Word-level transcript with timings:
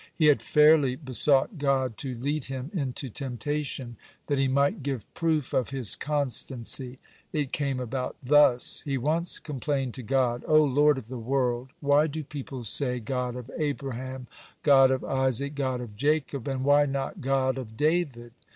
He 0.15 0.25
had 0.25 0.41
fairly 0.41 0.95
besought 0.95 1.59
God 1.59 1.95
to 1.97 2.15
lead 2.15 2.45
him 2.45 2.71
into 2.73 3.07
temptation, 3.07 3.97
that 4.25 4.39
he 4.39 4.47
might 4.47 4.81
give 4.81 5.05
proof 5.13 5.53
of 5.53 5.69
his 5.69 5.95
constancy. 5.95 6.97
It 7.31 7.51
came 7.51 7.79
about 7.79 8.15
thus: 8.23 8.81
He 8.83 8.97
once 8.97 9.37
complained 9.37 9.93
to 9.93 10.01
God: 10.01 10.43
"O 10.47 10.63
Lord 10.63 10.97
of 10.97 11.07
the 11.07 11.19
world, 11.19 11.69
why 11.81 12.07
do 12.07 12.23
people 12.23 12.63
say 12.63 12.99
God 12.99 13.35
of 13.35 13.51
Abraham, 13.59 14.25
God 14.63 14.89
of 14.89 15.03
Isaac, 15.03 15.53
God 15.53 15.81
of 15.81 15.95
Jacob, 15.95 16.47
and 16.47 16.63
why 16.65 16.87
not 16.87 17.21
God 17.21 17.59
of 17.59 17.77
David?" 17.77 18.31